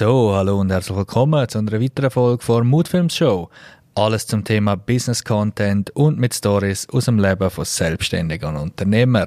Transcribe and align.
So, 0.00 0.34
hallo 0.34 0.58
und 0.58 0.70
herzlich 0.70 0.96
willkommen 0.96 1.46
zu 1.46 1.58
einer 1.58 1.72
weiteren 1.72 2.10
Folge 2.10 2.42
von 2.42 2.66
Moodfilms 2.66 3.14
Show. 3.14 3.50
Alles 3.94 4.26
zum 4.26 4.42
Thema 4.42 4.74
Business 4.74 5.22
Content 5.22 5.90
und 5.90 6.18
mit 6.18 6.32
Stories 6.32 6.88
aus 6.88 7.04
dem 7.04 7.18
Leben 7.18 7.50
von 7.50 7.66
selbstständigen 7.66 8.56
Unternehmern. 8.56 9.26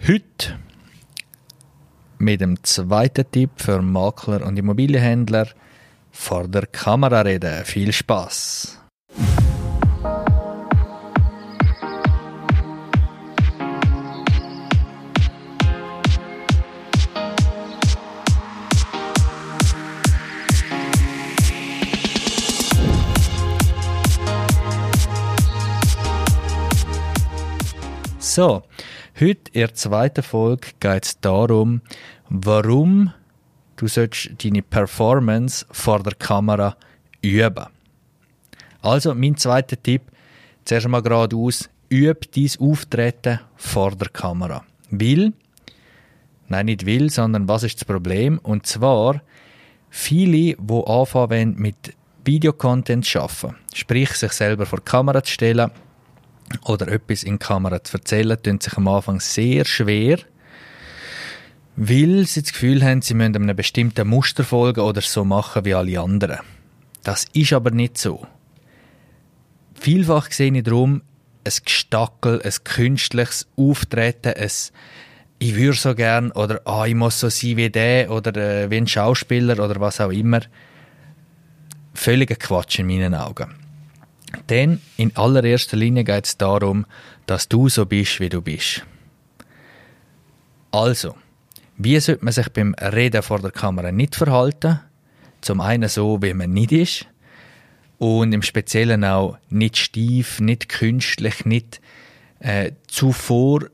Heute 0.00 0.58
mit 2.16 2.40
dem 2.40 2.64
zweiten 2.64 3.30
Tipp 3.30 3.50
für 3.56 3.82
Makler 3.82 4.46
und 4.46 4.58
Immobilienhändler 4.58 5.48
vor 6.10 6.48
der 6.48 6.64
Kamera 6.68 7.20
reden. 7.20 7.62
Viel 7.66 7.92
Spaß! 7.92 8.80
So, 28.36 28.64
heute 29.18 29.50
in 29.52 29.60
der 29.60 29.72
zweiten 29.72 30.22
Folge 30.22 30.68
geht 30.78 31.04
es 31.06 31.18
darum, 31.18 31.80
warum 32.28 33.10
du 33.76 33.86
deine 33.86 34.60
Performance 34.60 35.64
vor 35.70 36.02
der 36.02 36.12
Kamera 36.16 36.76
üben. 37.22 37.64
Also, 38.82 39.14
mein 39.14 39.38
zweiter 39.38 39.82
Tipp, 39.82 40.02
zuerst 40.66 40.84
einmal 40.84 41.00
geradeaus, 41.00 41.70
übe 41.88 42.20
dein 42.34 42.50
Auftreten 42.60 43.40
vor 43.56 43.92
der 43.92 44.10
Kamera. 44.10 44.66
Will, 44.90 45.32
nein, 46.48 46.66
nicht 46.66 46.84
will, 46.84 47.08
sondern 47.08 47.48
was 47.48 47.62
ist 47.62 47.76
das 47.76 47.86
Problem? 47.86 48.38
Und 48.42 48.66
zwar, 48.66 49.22
viele, 49.88 50.56
die 50.58 50.82
anfangen 50.86 51.54
mit 51.56 51.94
Videocontent 52.22 53.06
zu 53.06 53.18
arbeiten, 53.18 53.56
sprich 53.72 54.10
sich 54.10 54.32
selber 54.32 54.66
vor 54.66 54.80
die 54.80 54.90
Kamera 54.90 55.22
zu 55.24 55.32
stellen, 55.32 55.70
oder 56.64 56.88
etwas 56.88 57.22
in 57.22 57.38
die 57.38 57.44
Kamera 57.44 57.82
zu 57.82 57.96
erzählen, 57.96 58.40
tun 58.40 58.60
sich 58.60 58.76
am 58.76 58.88
Anfang 58.88 59.20
sehr 59.20 59.64
schwer, 59.64 60.18
weil 61.76 62.26
sie 62.26 62.42
das 62.42 62.52
Gefühl 62.52 62.82
haben, 62.82 63.02
sie 63.02 63.14
müssen 63.14 63.36
einem 63.36 63.56
bestimmten 63.56 64.08
Muster 64.08 64.44
folgen 64.44 64.80
oder 64.80 65.00
so 65.00 65.24
machen 65.24 65.64
wie 65.64 65.74
alle 65.74 66.00
anderen. 66.00 66.38
Das 67.02 67.26
ist 67.32 67.52
aber 67.52 67.70
nicht 67.70 67.98
so. 67.98 68.26
Vielfach 69.74 70.30
sehe 70.30 70.52
ich 70.52 70.62
darum 70.64 71.02
ein 71.44 71.52
Gestackel, 71.64 72.40
ein 72.42 72.54
künstliches 72.64 73.46
Auftreten, 73.56 74.32
ein 74.34 74.50
ich 75.38 75.54
würde 75.54 75.76
so 75.76 75.94
gern 75.94 76.32
oder 76.32 76.62
ah, 76.64 76.86
ich 76.86 76.94
muss 76.94 77.20
so 77.20 77.28
sein 77.28 77.58
wie 77.58 77.68
der 77.68 78.10
oder 78.10 78.34
äh, 78.36 78.70
wie 78.70 78.78
ein 78.78 78.86
Schauspieler 78.86 79.62
oder 79.62 79.78
was 79.80 80.00
auch 80.00 80.10
immer. 80.10 80.40
Völliger 81.92 82.36
Quatsch 82.36 82.78
in 82.78 82.86
meinen 82.86 83.14
Augen. 83.14 83.65
Denn 84.48 84.80
in 84.96 85.16
allererster 85.16 85.76
Linie 85.76 86.04
geht 86.04 86.26
es 86.26 86.36
darum, 86.36 86.86
dass 87.26 87.48
du 87.48 87.68
so 87.68 87.86
bist, 87.86 88.20
wie 88.20 88.28
du 88.28 88.42
bist. 88.42 88.84
Also, 90.70 91.14
wie 91.78 91.98
sollte 92.00 92.24
man 92.24 92.32
sich 92.32 92.48
beim 92.50 92.74
Reden 92.74 93.22
vor 93.22 93.40
der 93.40 93.50
Kamera 93.50 93.92
nicht 93.92 94.14
verhalten? 94.14 94.80
Zum 95.40 95.60
einen 95.60 95.88
so, 95.88 96.20
wie 96.22 96.34
man 96.34 96.52
nicht 96.52 96.72
ist. 96.72 97.06
Und 97.98 98.32
im 98.32 98.42
Speziellen 98.42 99.04
auch 99.04 99.38
nicht 99.48 99.76
steif, 99.78 100.40
nicht 100.40 100.68
künstlich, 100.68 101.44
nicht 101.44 101.80
äh, 102.40 102.72
zuvor 102.88 103.68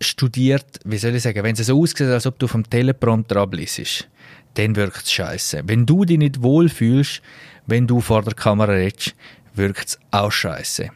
studiert, 0.00 0.80
wie 0.84 0.98
soll 0.98 1.14
ich 1.14 1.22
sagen, 1.22 1.42
wenn 1.42 1.54
es 1.54 1.66
so 1.66 1.80
aussieht, 1.80 2.02
als 2.02 2.26
ob 2.26 2.38
du 2.38 2.46
vom 2.46 2.68
Teleprompter 2.68 3.36
abliest, 3.36 4.08
dann 4.54 4.76
wirkt 4.76 5.04
es 5.04 5.12
scheiße. 5.12 5.62
Wenn 5.66 5.86
du 5.86 6.04
dich 6.04 6.18
nicht 6.18 6.42
wohlfühlst, 6.42 7.22
wenn 7.66 7.86
du 7.86 8.00
vor 8.00 8.22
der 8.22 8.34
Kamera 8.34 8.72
redest, 8.72 9.14
wirkt 9.54 9.88
es 9.88 9.98
auch 10.10 10.32
scheiße. 10.32 10.90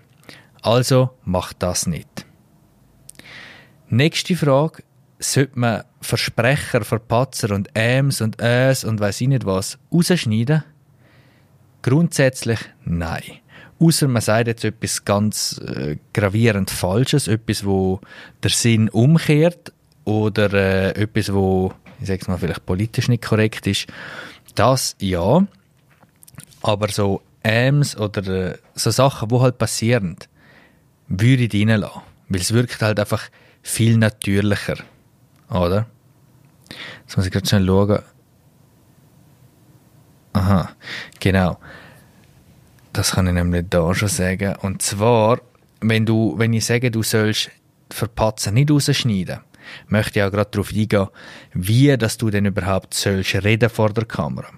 Also 0.62 1.10
mach 1.24 1.52
das 1.52 1.86
nicht. 1.86 2.26
Nächste 3.88 4.36
Frage. 4.36 4.82
Sollte 5.20 5.58
man 5.58 5.82
Versprecher, 6.00 6.84
Verpatzer 6.84 7.52
und 7.54 7.70
Äms 7.74 8.20
und 8.20 8.40
Äs 8.40 8.84
und 8.84 9.00
weiß 9.00 9.20
ich 9.20 9.28
nicht 9.28 9.46
was 9.46 9.78
rausschneiden? 9.92 10.62
Grundsätzlich 11.82 12.60
nein. 12.84 13.40
Außer 13.80 14.08
man 14.08 14.22
sagt 14.22 14.48
jetzt 14.48 14.64
etwas 14.64 15.04
ganz 15.04 15.60
äh, 15.64 15.96
gravierend 16.12 16.70
Falsches, 16.70 17.28
etwas, 17.28 17.64
wo 17.64 18.00
der 18.42 18.50
Sinn 18.50 18.88
umkehrt 18.88 19.72
oder 20.04 20.52
äh, 20.52 21.02
etwas, 21.02 21.32
wo 21.32 21.72
ich 22.00 22.06
sag's 22.06 22.28
mal 22.28 22.38
vielleicht 22.38 22.66
politisch 22.66 23.08
nicht 23.08 23.24
korrekt 23.24 23.66
ist. 23.66 23.86
Das 24.54 24.96
ja. 25.00 25.46
Aber 26.62 26.88
so 26.88 27.22
Ams 27.42 27.96
oder 27.96 28.26
äh, 28.26 28.58
so 28.74 28.90
Sachen, 28.90 29.28
die 29.28 29.40
halt 29.40 29.58
passieren, 29.58 30.16
würde 31.08 31.44
ich 31.44 31.54
reinlassen. 31.54 32.02
Weil 32.28 32.40
es 32.40 32.52
wirkt 32.52 32.82
halt 32.82 33.00
einfach 33.00 33.28
viel 33.62 33.96
natürlicher. 33.96 34.76
Oder? 35.50 35.86
Jetzt 37.00 37.16
muss 37.16 37.26
ich 37.26 37.32
gerade 37.32 37.46
schnell 37.46 37.66
schauen. 37.66 38.02
Aha, 40.34 40.70
genau. 41.20 41.58
Das 42.92 43.12
kann 43.12 43.26
ich 43.26 43.32
nämlich 43.32 43.66
da 43.70 43.94
schon 43.94 44.08
sagen. 44.08 44.56
Und 44.56 44.82
zwar, 44.82 45.40
wenn 45.80 46.04
du, 46.04 46.34
wenn 46.36 46.52
ich 46.52 46.66
sage, 46.66 46.90
du 46.90 47.02
sollst 47.02 47.50
Verpatzen 47.90 48.54
nicht 48.54 48.70
rausschneiden, 48.70 49.40
möchte 49.88 50.18
ich 50.18 50.24
auch 50.24 50.30
gerade 50.30 50.50
darauf 50.50 50.70
eingehen, 50.70 51.08
wie 51.54 51.96
dass 51.96 52.18
du 52.18 52.30
denn 52.30 52.46
überhaupt 52.46 52.94
sollst 52.94 53.34
reden 53.42 53.70
vor 53.70 53.90
der 53.90 54.04
Kamera. 54.04 54.48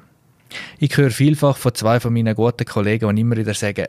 Ich 0.78 0.96
höre 0.96 1.10
vielfach 1.10 1.56
von 1.56 1.74
zwei 1.74 2.00
von 2.00 2.12
meinen 2.12 2.34
guten 2.34 2.64
Kollegen, 2.64 3.14
die 3.14 3.22
immer 3.22 3.36
wieder 3.36 3.54
sagen, 3.54 3.86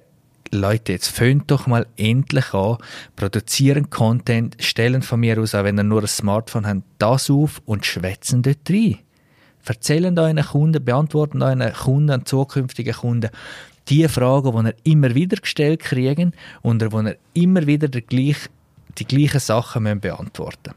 Leute, 0.54 0.92
jetzt 0.92 1.08
föhnt 1.08 1.50
doch 1.50 1.66
mal 1.66 1.88
endlich 1.96 2.54
an, 2.54 2.78
produzieren 3.16 3.90
Content, 3.90 4.58
stellen 4.60 5.02
von 5.02 5.22
mir 5.22 5.40
aus, 5.40 5.56
auch 5.56 5.64
wenn 5.64 5.80
ihr 5.80 5.84
nur 5.84 6.02
ein 6.02 6.08
Smartphone 6.08 6.68
habt, 6.68 6.82
das 6.98 7.30
auf 7.30 7.62
und 7.66 7.86
schwätzen 7.86 8.42
dort 8.42 8.70
rein. 8.70 9.00
Erzählen 9.66 10.18
euren 10.18 10.44
Kunden, 10.44 10.84
beantworten 10.84 11.42
euren 11.42 11.72
Kunden 11.72 12.12
und 12.12 12.28
zukünftigen 12.28 12.94
Kunden 12.94 13.30
die 13.88 14.08
Fragen, 14.08 14.66
die 14.66 14.70
ihr 14.70 14.94
immer 14.94 15.16
wieder 15.16 15.38
gestellt 15.38 15.82
kriegen 15.82 16.34
und 16.62 16.92
wo 16.92 17.02
ihr 17.02 17.18
immer 17.34 17.66
wieder 17.66 17.88
die, 17.88 18.02
gleich, 18.02 18.50
die 18.98 19.06
gleichen 19.06 19.40
Sachen 19.40 19.84
müsst 19.84 20.02
beantworten 20.02 20.74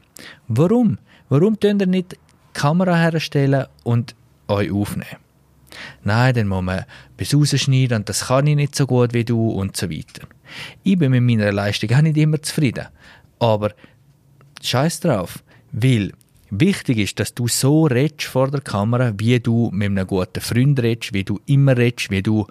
Warum? 0.47 0.99
Warum 1.29 1.59
könnt 1.59 1.81
ihr 1.81 1.87
nicht 1.87 2.13
die 2.13 2.17
Kamera 2.53 2.95
herstellen 2.95 3.65
und 3.83 4.15
euch 4.47 4.71
aufnehmen? 4.71 5.24
Nein, 6.03 6.33
dann 6.33 6.47
muss 6.47 6.63
man 6.63 6.85
bis 7.17 7.33
rausschneiden 7.33 7.97
und 7.97 8.09
das 8.09 8.27
kann 8.27 8.47
ich 8.47 8.55
nicht 8.55 8.75
so 8.75 8.85
gut 8.87 9.13
wie 9.13 9.25
du 9.25 9.49
und 9.49 9.75
so 9.77 9.89
weiter. 9.89 10.27
Ich 10.83 10.97
bin 10.97 11.11
mit 11.11 11.23
meiner 11.23 11.51
Leistung 11.51 11.91
auch 11.93 12.01
nicht 12.01 12.17
immer 12.17 12.41
zufrieden. 12.41 12.87
Aber 13.39 13.71
scheiß 14.61 15.01
drauf, 15.01 15.43
weil 15.71 16.11
wichtig 16.49 16.97
ist, 16.97 17.19
dass 17.19 17.33
du 17.33 17.47
so 17.47 17.85
redest 17.85 18.23
vor 18.23 18.49
der 18.49 18.61
Kamera, 18.61 19.13
wie 19.17 19.39
du 19.39 19.69
mit 19.73 19.89
einem 19.89 20.07
guten 20.07 20.41
Freund 20.41 20.81
redest, 20.81 21.13
wie 21.13 21.23
du 21.23 21.39
immer 21.45 21.77
redest, 21.77 22.11
wie 22.11 22.21
du 22.21 22.47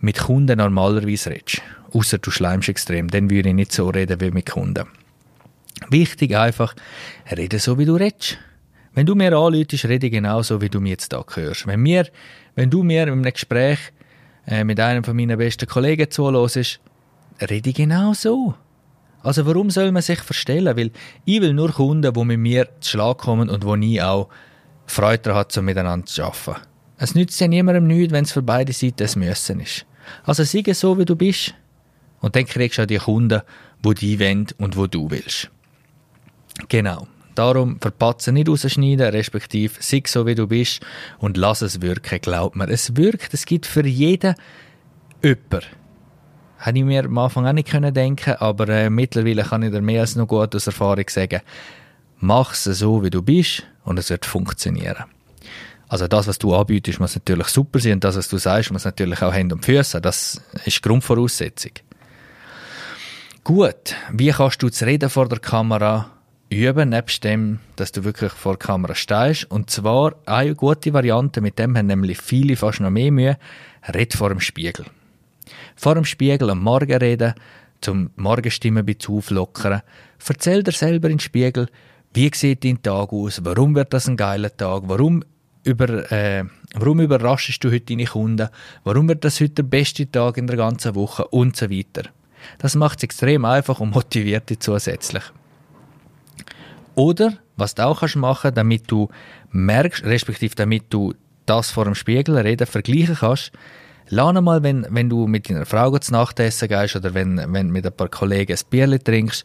mit 0.00 0.18
Kunden 0.18 0.58
normalerweise 0.58 1.30
redest. 1.30 1.62
Außer 1.92 2.18
du 2.18 2.30
schleimst 2.30 2.68
extrem, 2.68 3.08
dann 3.08 3.30
würde 3.30 3.50
ich 3.50 3.54
nicht 3.54 3.72
so 3.72 3.88
reden 3.88 4.20
wie 4.20 4.30
mit 4.30 4.50
Kunden. 4.50 4.86
Wichtig 5.90 6.36
einfach, 6.36 6.74
rede 7.30 7.58
so, 7.58 7.78
wie 7.78 7.84
du 7.84 7.94
redest. 7.94 8.38
Wenn 8.94 9.06
du 9.06 9.14
mir 9.14 9.36
anläutest, 9.36 9.86
rede 9.86 10.06
ich 10.06 10.12
genauso, 10.12 10.60
wie 10.60 10.68
du 10.68 10.80
mir 10.80 10.90
jetzt 10.90 11.12
da 11.12 11.24
hörst. 11.34 11.66
Wenn, 11.66 11.80
mir, 11.80 12.06
wenn 12.54 12.70
du 12.70 12.82
mir 12.82 13.02
einem 13.02 13.22
Gespräch 13.24 13.78
äh, 14.46 14.62
mit 14.62 14.78
einem 14.78 15.02
von 15.02 15.16
meinen 15.16 15.36
besten 15.36 15.66
Kollegen 15.66 16.10
zuhörst, 16.10 16.80
rede 17.40 17.70
ich 17.70 17.74
genau 17.74 18.12
so. 18.12 18.54
Also 19.22 19.46
warum 19.46 19.70
soll 19.70 19.90
man 19.90 20.02
sich 20.02 20.20
verstellen? 20.20 20.76
Weil 20.76 20.92
ich 21.24 21.40
will 21.40 21.54
nur 21.54 21.72
Kunden, 21.72 22.12
die 22.12 22.24
mit 22.24 22.38
mir 22.38 22.68
zu 22.80 22.90
Schlag 22.90 23.18
kommen 23.18 23.48
und 23.48 23.64
wo 23.64 23.74
nie 23.74 24.00
auch 24.00 24.28
Freude 24.86 25.34
hat, 25.34 25.56
um 25.56 25.64
miteinander 25.64 26.06
zu 26.06 26.22
arbeiten. 26.22 26.60
Es 26.98 27.14
nützt 27.14 27.40
ja 27.40 27.48
niemandem 27.48 27.86
nichts, 27.86 28.12
wenn 28.12 28.24
es 28.24 28.32
für 28.32 28.42
beide 28.42 28.72
Seiten 28.72 29.02
ein 29.02 29.18
Müssen 29.18 29.60
ist. 29.60 29.86
Also 30.24 30.44
siege 30.44 30.74
so, 30.74 30.98
wie 30.98 31.04
du 31.04 31.16
bist. 31.16 31.54
Und 32.20 32.36
dann 32.36 32.44
kriegst 32.44 32.78
du 32.78 32.82
auch 32.82 32.86
die 32.86 32.98
Kunden, 32.98 33.40
die 33.84 33.94
die 33.94 34.20
wollen 34.20 34.46
und 34.58 34.76
wo 34.76 34.86
du 34.86 35.10
willst. 35.10 35.50
Genau. 36.68 37.08
Darum 37.34 37.80
verpatzen 37.80 38.34
nicht 38.34 38.48
rausschneiden, 38.48 39.08
respektive 39.08 39.74
sei 39.80 40.02
so 40.06 40.26
wie 40.26 40.34
du 40.34 40.46
bist 40.46 40.80
und 41.18 41.36
lass 41.36 41.62
es 41.62 41.80
wirken, 41.80 42.20
glaub 42.20 42.54
mir. 42.54 42.68
Es 42.68 42.96
wirkt, 42.96 43.34
es 43.34 43.44
gibt 43.44 43.66
für 43.66 43.86
jeden 43.86 44.34
jemand. 45.22 45.68
Hätte 46.58 46.78
ich 46.78 46.84
mir 46.84 47.04
am 47.04 47.18
Anfang 47.18 47.46
auch 47.46 47.52
nicht 47.52 47.72
denken 47.72 48.34
aber 48.36 48.68
äh, 48.68 48.88
mittlerweile 48.88 49.42
kann 49.42 49.62
ich 49.62 49.72
dir 49.72 49.82
mehr 49.82 50.02
als 50.02 50.16
noch 50.16 50.26
gut 50.26 50.54
aus 50.54 50.66
Erfahrung 50.66 51.04
sagen, 51.08 51.40
mach 52.20 52.52
es 52.52 52.64
so 52.64 53.02
wie 53.02 53.10
du 53.10 53.20
bist 53.20 53.64
und 53.84 53.98
es 53.98 54.10
wird 54.10 54.24
funktionieren. 54.24 55.04
Also 55.88 56.08
das, 56.08 56.26
was 56.26 56.38
du 56.38 56.54
anbietest, 56.54 57.00
muss 57.00 57.14
natürlich 57.14 57.48
super 57.48 57.78
sein 57.78 57.94
und 57.94 58.04
das, 58.04 58.16
was 58.16 58.28
du 58.28 58.38
sagst, 58.38 58.72
muss 58.72 58.84
natürlich 58.84 59.20
auch 59.22 59.34
Hände 59.34 59.54
und 59.54 59.64
Füße. 59.64 60.00
Das 60.00 60.40
ist 60.64 60.78
die 60.78 60.82
Grundvoraussetzung. 60.82 61.72
Gut, 63.44 63.94
wie 64.10 64.30
kannst 64.30 64.62
du 64.62 64.70
das 64.70 64.82
Reden 64.82 65.10
vor 65.10 65.28
der 65.28 65.38
Kamera 65.38 66.10
üben, 66.54 66.90
nebst 66.90 67.24
dem, 67.24 67.60
dass 67.76 67.92
du 67.92 68.04
wirklich 68.04 68.32
vor 68.32 68.54
der 68.54 68.66
Kamera 68.66 68.94
stehst. 68.94 69.50
Und 69.50 69.70
zwar 69.70 70.14
eine 70.26 70.54
gute 70.54 70.92
Variante, 70.92 71.40
mit 71.40 71.58
dem 71.58 71.76
haben 71.76 71.86
nämlich 71.86 72.18
viele 72.18 72.56
fast 72.56 72.80
noch 72.80 72.90
mehr 72.90 73.12
Mühe, 73.12 73.38
red 73.92 74.14
vor 74.14 74.30
dem 74.30 74.40
Spiegel. 74.40 74.86
Vor 75.76 75.94
dem 75.94 76.04
Spiegel 76.04 76.50
am 76.50 76.62
Morgen 76.62 76.96
reden, 76.96 77.34
zum 77.80 78.10
Morgenstimme 78.16 78.80
ein 78.80 78.86
bisschen 78.86 79.14
auflockern. 79.14 79.82
Erzähl 80.26 80.62
dir 80.62 80.72
selber 80.72 81.08
in 81.08 81.14
den 81.14 81.20
Spiegel, 81.20 81.68
wie 82.14 82.30
sieht 82.34 82.64
dein 82.64 82.82
Tag 82.82 83.12
aus, 83.12 83.44
warum 83.44 83.74
wird 83.74 83.92
das 83.92 84.08
ein 84.08 84.16
geiler 84.16 84.56
Tag, 84.56 84.84
warum, 84.86 85.24
über, 85.64 86.10
äh, 86.10 86.44
warum 86.74 87.00
überraschst 87.00 87.62
du 87.62 87.70
heute 87.70 87.86
deine 87.86 88.06
Kunden, 88.06 88.48
warum 88.84 89.08
wird 89.08 89.24
das 89.24 89.40
heute 89.40 89.54
der 89.54 89.62
beste 89.64 90.10
Tag 90.10 90.38
in 90.38 90.46
der 90.46 90.56
ganzen 90.56 90.94
Woche 90.94 91.26
und 91.26 91.56
so 91.56 91.70
weiter. 91.70 92.08
Das 92.58 92.74
macht 92.74 92.98
es 92.98 93.04
extrem 93.04 93.44
einfach 93.44 93.80
und 93.80 93.90
motiviert 93.94 94.50
dich 94.50 94.60
zusätzlich. 94.60 95.24
Oder, 96.94 97.34
was 97.56 97.74
du 97.74 97.84
auch 97.84 98.00
kannst 98.00 98.16
machen, 98.16 98.54
damit 98.54 98.90
du 98.90 99.08
merkst, 99.50 100.04
respektive 100.04 100.54
damit 100.54 100.84
du 100.90 101.14
das 101.46 101.70
vor 101.70 101.84
dem 101.84 101.94
Spiegel 101.94 102.36
reden 102.38 102.66
vergleichen 102.66 103.16
kannst, 103.16 103.52
lerne 104.08 104.40
mal, 104.40 104.62
wenn, 104.62 104.86
wenn 104.90 105.08
du 105.08 105.26
mit 105.26 105.48
deiner 105.48 105.66
Frau 105.66 105.96
zu 105.98 106.12
Nacht 106.12 106.40
essen 106.40 106.68
gehst 106.68 106.96
oder 106.96 107.14
wenn, 107.14 107.52
wenn 107.52 107.70
mit 107.70 107.86
ein 107.86 107.92
paar 107.92 108.08
Kollegen 108.08 108.52
ein 108.52 108.64
Bierchen 108.70 109.02
trinkst, 109.02 109.44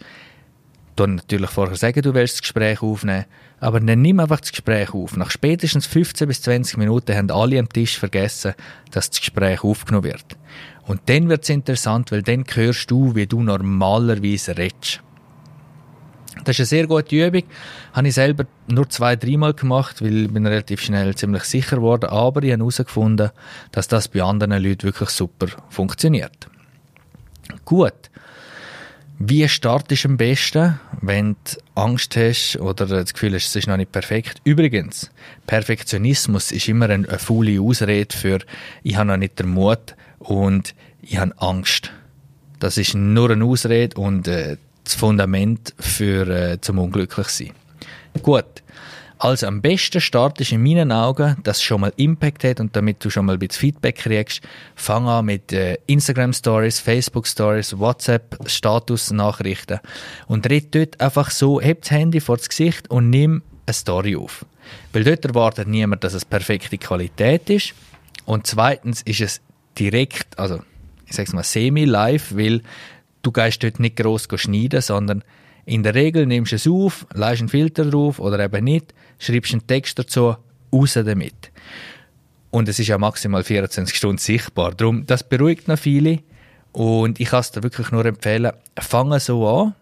dann 0.96 1.16
natürlich 1.16 1.50
vorher 1.50 1.76
sagen, 1.76 2.02
du 2.02 2.14
willst 2.14 2.36
das 2.36 2.42
Gespräch 2.42 2.82
aufnehmen, 2.82 3.26
aber 3.60 3.80
dann 3.80 4.02
nimm 4.02 4.20
einfach 4.20 4.42
das 4.42 4.52
Gespräch 4.52 4.94
auf. 4.94 5.16
Nach 5.16 5.32
spätestens 5.32 5.86
15 5.86 6.28
bis 6.28 6.42
20 6.42 6.78
Minuten 6.78 7.16
haben 7.16 7.32
alle 7.32 7.60
am 7.60 7.70
Tisch 7.70 7.98
vergessen, 7.98 8.54
dass 8.92 9.10
das 9.10 9.20
Gespräch 9.20 9.64
aufgenommen 9.64 10.06
wird. 10.06 10.26
Und 10.86 11.02
dann 11.06 11.30
wird 11.30 11.44
es 11.44 11.50
interessant, 11.50 12.12
weil 12.12 12.24
dann 12.24 12.44
hörst 12.54 12.92
du, 12.92 13.16
wie 13.16 13.28
du 13.28 13.42
normalerweise 13.42 14.58
redest. 14.58 15.02
Das 16.44 16.58
ist 16.58 16.60
eine 16.60 16.66
sehr 16.68 16.88
gute 16.88 17.28
Übung. 17.28 17.44
Habe 17.94 18.08
ich 18.08 18.14
selber 18.14 18.46
nur 18.68 18.90
zwei, 18.90 19.16
dreimal 19.16 19.54
gemacht, 19.54 20.02
weil 20.02 20.26
ich 20.26 20.32
bin 20.32 20.46
relativ 20.46 20.82
schnell 20.82 21.16
ziemlich 21.16 21.44
sicher 21.44 21.78
geworden. 21.78 22.10
Aber 22.10 22.44
ich 22.44 22.52
habe 22.52 22.62
herausgefunden, 22.62 23.32
dass 23.72 23.88
das 23.88 24.08
bei 24.08 24.22
anderen 24.22 24.62
Leuten 24.62 24.84
wirklich 24.84 25.10
super 25.10 25.48
funktioniert. 25.70 26.48
Gut. 27.66 27.94
Wie 29.22 29.50
startest 29.50 30.06
du 30.06 30.10
am 30.10 30.18
besten, 30.18 30.80
wenn 31.02 31.34
du 31.34 31.60
Angst 31.76 32.16
hast 32.16 32.58
oder 32.58 32.88
das 32.88 33.14
Gefühl 33.14 33.34
hast, 33.34 33.48
es 33.48 33.56
ist 33.58 33.68
noch 33.68 33.76
nicht 33.76 33.92
perfekt? 33.92 34.40
Übrigens, 34.46 35.12
Perfektionismus 35.46 36.54
ist 36.54 36.70
immer 36.70 36.86
eine, 36.86 37.06
eine 37.06 37.20
faule 37.20 37.60
Ausrede 37.60 38.16
für 38.16 38.40
ich 38.82 38.96
habe 38.96 39.10
noch 39.10 39.18
nicht 39.18 39.38
den 39.38 39.50
Mut 39.50 39.96
und 40.20 40.74
ich 41.02 41.18
habe 41.18 41.34
Angst. 41.38 41.92
Das 42.60 42.78
ist 42.78 42.96
nur 42.96 43.30
eine 43.30 43.44
Ausrede 43.44 44.00
und 44.00 44.30
äh, 44.30 44.56
das 44.90 44.96
Fundament 44.96 45.74
für 45.80 46.28
äh, 46.28 46.62
zum 46.62 46.80
unglücklich 46.80 47.28
sein. 47.28 47.52
Gut. 48.24 48.64
Also 49.22 49.48
am 49.48 49.62
besten 49.62 50.00
startest 50.00 50.54
in 50.54 50.64
meinen 50.64 50.94
Augen, 50.94 51.36
dass 51.44 51.58
es 51.58 51.64
schon 51.64 51.82
mal 51.82 51.92
Impact 51.98 52.46
hat 52.46 52.62
und 52.62 52.74
damit 52.76 53.04
du 53.04 53.10
schon 53.10 53.26
mal 53.26 53.34
ein 53.34 53.40
bisschen 53.40 53.60
Feedback 53.60 53.98
kriegst, 53.98 54.42
fang 54.76 55.10
an 55.10 55.26
mit 55.26 55.52
äh, 55.52 55.78
Instagram 55.88 56.32
Stories, 56.32 56.80
Facebook 56.80 57.28
Stories, 57.28 57.78
WhatsApp 57.78 58.38
Status 58.48 59.12
Nachrichten 59.12 59.80
und 60.28 60.50
red 60.50 60.74
dort 60.74 61.02
einfach 61.02 61.32
so, 61.32 61.60
heb 61.60 61.82
das 61.82 61.92
Handy 61.92 62.22
vor 62.22 62.38
das 62.38 62.48
Gesicht 62.48 62.90
und 62.90 63.10
nimm 63.10 63.44
eine 63.66 63.74
Story 63.74 64.16
auf. 64.16 64.46
Weil 64.94 65.04
dort 65.04 65.26
erwartet 65.26 65.68
niemand, 65.68 66.06
dass 66.06 66.14
es 66.14 66.24
perfekte 66.24 66.78
Qualität 66.78 67.50
ist 67.50 67.74
und 68.24 68.48
zweitens 68.48 69.02
ist 69.02 69.20
es 69.20 69.42
direkt, 69.78 70.40
also 70.40 70.62
ich 71.08 71.16
sag's 71.16 71.34
mal 71.34 71.44
semi-live, 71.44 72.38
weil 72.38 72.62
du 73.22 73.32
gehst 73.32 73.64
dort 73.64 73.80
nicht 73.80 73.96
gross 73.96 74.28
schneiden, 74.36 74.82
sondern 74.82 75.24
in 75.66 75.84
der 75.84 75.96
Regel 75.96 76.26
nimmst 76.26 76.52
du 76.52 76.56
es 76.56 76.68
auf, 76.68 77.06
leist 77.14 77.42
einen 77.42 77.50
Filter 77.50 77.86
drauf 77.86 78.20
oder 78.20 78.40
eben 78.40 78.64
nicht, 78.64 78.94
schreibst 79.20 79.54
einen 79.54 79.68
Text 79.68 80.00
dazu, 80.00 80.36
raus 80.74 80.94
damit. 80.94 81.52
Und 82.52 82.68
es 82.68 82.80
ist 82.80 82.88
ja 82.88 82.98
maximal 82.98 83.44
24 83.44 83.96
Stunden 83.96 84.18
sichtbar. 84.18 84.74
Darum, 84.74 85.06
das 85.06 85.28
beruhigt 85.28 85.68
noch 85.68 85.78
viele. 85.78 86.20
Und 86.72 87.20
ich 87.20 87.30
kann 87.30 87.42
es 87.42 87.52
dir 87.52 87.64
wirklich 87.64 87.92
nur 87.92 88.06
empfehlen, 88.06 88.52
fange 88.80 89.20
so 89.20 89.48
an. 89.48 89.76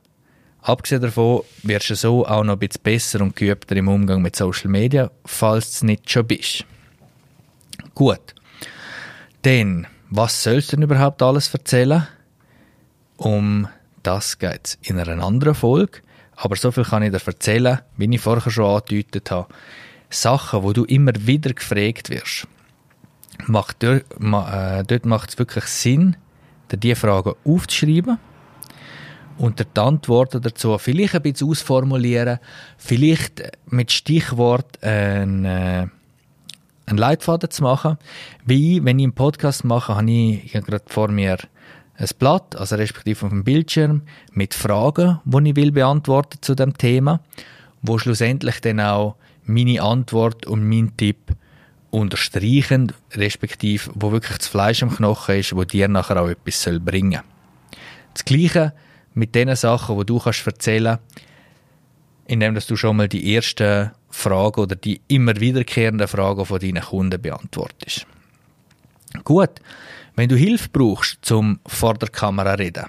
Abgesehen 0.61 1.01
davon 1.01 1.43
wirst 1.63 1.89
du 1.89 1.95
so 1.95 2.25
auch 2.25 2.43
noch 2.43 2.53
ein 2.53 2.59
bisschen 2.59 2.81
besser 2.83 3.21
und 3.21 3.35
geübter 3.35 3.75
im 3.75 3.87
Umgang 3.87 4.21
mit 4.21 4.35
Social 4.35 4.69
Media, 4.69 5.09
falls 5.23 5.69
es 5.69 5.83
nicht 5.83 6.09
schon 6.09 6.27
bist. 6.27 6.65
Gut. 7.95 8.35
Dann, 9.43 9.87
was 10.09 10.43
sollst 10.43 10.71
du 10.73 10.75
denn 10.75 10.83
überhaupt 10.83 11.21
alles 11.21 11.53
erzählen? 11.53 12.07
Um 13.17 13.67
das 14.03 14.39
geht 14.39 14.61
es 14.63 14.77
in 14.81 14.99
einer 14.99 15.23
anderen 15.23 15.55
Folge. 15.55 15.99
Aber 16.35 16.55
so 16.55 16.71
viel 16.71 16.83
kann 16.83 17.03
ich 17.03 17.11
dir 17.11 17.21
erzählen, 17.25 17.79
wie 17.97 18.13
ich 18.13 18.21
vorher 18.21 18.51
schon 18.51 18.65
angedeutet 18.65 19.31
habe. 19.31 19.47
Sachen, 20.09 20.63
wo 20.63 20.71
du 20.71 20.85
immer 20.85 21.11
wieder 21.15 21.51
gefragt 21.51 22.09
wirst. 22.09 22.47
Macht 23.47 23.83
äh, 23.83 24.01
dort 24.19 25.05
macht 25.05 25.29
es 25.29 25.39
wirklich 25.39 25.65
Sinn, 25.65 26.15
dir 26.71 26.77
diese 26.77 26.95
Fragen 26.95 27.33
aufzuschreiben 27.43 28.17
und 29.37 29.59
dir 29.59 29.65
die 29.65 29.79
Antworten 29.79 30.41
dazu 30.41 30.77
vielleicht 30.77 31.15
ein 31.15 31.21
bisschen 31.21 31.49
ausformulieren, 31.49 32.39
vielleicht 32.77 33.51
mit 33.67 33.91
Stichwort 33.91 34.81
ein, 34.83 35.45
äh, 35.45 35.87
einen 36.85 36.97
Leitfaden 36.97 37.49
zu 37.49 37.63
machen. 37.63 37.97
Wie, 38.45 38.83
wenn 38.83 38.99
ich 38.99 39.05
einen 39.05 39.13
Podcast 39.13 39.65
mache, 39.65 39.95
habe 39.95 40.09
ich, 40.09 40.55
habe 40.55 40.65
gerade 40.65 40.85
vor 40.87 41.09
mir 41.09 41.37
ein 41.97 42.07
Blatt, 42.19 42.55
also 42.55 42.75
respektive 42.75 43.25
auf 43.25 43.31
dem 43.31 43.43
Bildschirm, 43.43 44.03
mit 44.31 44.53
Fragen, 44.53 45.19
die 45.25 45.49
ich 45.49 45.55
will 45.55 45.71
beantworten 45.71 46.37
zu 46.41 46.55
dem 46.55 46.77
Thema, 46.77 47.21
wo 47.81 47.97
schlussendlich 47.97 48.61
dann 48.61 48.79
auch 48.79 49.15
meine 49.45 49.81
Antwort 49.81 50.45
und 50.45 50.67
mein 50.67 50.95
Tipp 50.97 51.33
unterstreichen, 51.89 52.91
respektive 53.13 53.89
wo 53.95 54.11
wirklich 54.11 54.37
das 54.37 54.47
Fleisch 54.47 54.83
am 54.83 54.95
Knochen 54.95 55.37
ist, 55.37 55.55
wo 55.55 55.63
dir 55.63 55.87
nachher 55.87 56.21
auch 56.21 56.29
etwas 56.29 56.61
soll 56.61 56.79
bringen. 56.79 57.21
Das 58.13 58.25
Gleiche 58.25 58.73
mit 59.13 59.33
den 59.33 59.55
Sachen, 59.55 59.95
wo 59.95 60.03
du 60.03 60.19
kannst 60.19 60.45
erzählen, 60.45 60.99
indem 62.27 62.55
du 62.55 62.75
schon 62.75 62.97
mal 62.97 63.07
die 63.07 63.35
ersten 63.35 63.91
Fragen 64.09 64.61
oder 64.61 64.75
die 64.75 65.01
immer 65.07 65.39
wiederkehrenden 65.39 66.07
Fragen 66.07 66.45
von 66.45 66.59
deinen 66.59 66.83
Kunden 66.83 67.21
beantwortest. 67.21 68.05
Gut, 69.23 69.51
wenn 70.17 70.29
du 70.29 70.35
Hilfe 70.35 70.69
brauchst, 70.73 71.19
zum 71.21 71.59
vor 71.65 71.93
der 71.93 72.09
Kamera 72.09 72.53
reden, 72.55 72.87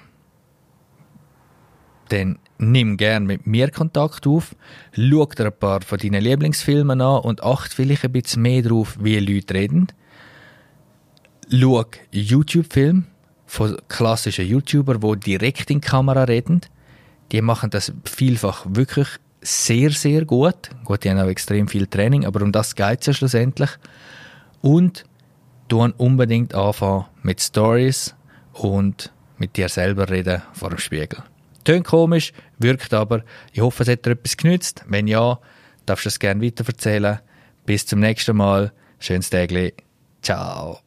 dann 2.09 2.39
nimm 2.57 2.97
gern 2.97 3.27
mit 3.27 3.45
mir 3.45 3.69
Kontakt 3.69 4.25
auf, 4.25 4.55
schau 4.93 5.25
dir 5.27 5.45
ein 5.45 5.57
paar 5.57 5.81
von 5.81 5.99
deinen 5.99 6.23
Lieblingsfilmen 6.23 6.99
an 6.99 7.21
und 7.21 7.43
achte 7.43 7.75
vielleicht 7.75 8.03
ein 8.03 8.11
bisschen 8.11 8.41
mehr 8.41 8.63
darauf, 8.63 8.97
wie 8.99 9.19
Leute 9.19 9.53
reden. 9.53 9.87
Schau 11.51 11.85
YouTube-Filme 12.11 13.03
von 13.45 13.77
klassischen 13.87 14.47
YouTubern, 14.47 14.99
die 14.99 15.37
direkt 15.37 15.69
in 15.69 15.81
die 15.81 15.87
Kamera 15.87 16.23
reden. 16.23 16.61
Die 17.31 17.41
machen 17.43 17.69
das 17.69 17.93
vielfach 18.05 18.65
wirklich 18.67 19.07
sehr, 19.41 19.91
sehr 19.91 20.25
gut. 20.25 20.71
Gut, 20.83 21.03
die 21.03 21.11
haben 21.11 21.19
auch 21.19 21.27
extrem 21.27 21.67
viel 21.67 21.85
Training, 21.85 22.25
aber 22.25 22.41
um 22.41 22.51
das 22.51 22.75
geht 22.75 23.01
es 23.01 23.05
ja 23.05 23.13
schlussendlich. 23.13 23.69
Und 24.61 25.05
tun 25.69 25.93
unbedingt 25.97 26.53
anfangen 26.53 27.05
mit 27.23 27.41
Stories 27.41 28.15
und 28.53 29.11
mit 29.37 29.55
dir 29.55 29.69
selber 29.69 30.09
reden 30.09 30.41
vor 30.53 30.69
dem 30.69 30.79
Spiegel. 30.79 31.23
Tönt 31.63 31.85
komisch, 31.85 32.33
wirkt 32.57 32.93
aber. 32.93 33.23
Ich 33.53 33.61
hoffe, 33.61 33.83
es 33.83 33.89
hat 33.89 34.05
dir 34.05 34.11
etwas 34.11 34.35
genützt. 34.35 34.83
Wenn 34.87 35.07
ja, 35.07 35.39
darfst 35.85 36.05
du 36.05 36.09
es 36.09 36.19
gerne 36.19 36.43
weiterverzählen. 36.43 37.19
Bis 37.65 37.85
zum 37.85 37.99
nächsten 37.99 38.35
Mal. 38.35 38.71
Schönes 38.99 39.29
Tag. 39.29 39.51
Ciao. 40.21 40.79